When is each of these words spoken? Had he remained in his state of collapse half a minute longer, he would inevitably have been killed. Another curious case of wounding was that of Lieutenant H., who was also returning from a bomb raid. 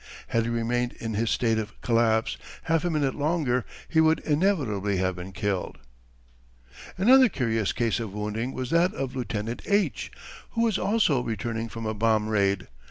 Had 0.29 0.45
he 0.45 0.49
remained 0.49 0.93
in 0.93 1.13
his 1.13 1.29
state 1.29 1.59
of 1.59 1.79
collapse 1.81 2.35
half 2.63 2.83
a 2.83 2.89
minute 2.89 3.13
longer, 3.13 3.65
he 3.87 4.01
would 4.01 4.17
inevitably 4.21 4.97
have 4.97 5.15
been 5.15 5.31
killed. 5.31 5.77
Another 6.97 7.29
curious 7.29 7.71
case 7.71 7.99
of 7.99 8.11
wounding 8.11 8.51
was 8.51 8.71
that 8.71 8.95
of 8.95 9.15
Lieutenant 9.15 9.61
H., 9.67 10.11
who 10.53 10.63
was 10.63 10.79
also 10.79 11.21
returning 11.21 11.69
from 11.69 11.85
a 11.85 11.93
bomb 11.93 12.29
raid. 12.29 12.67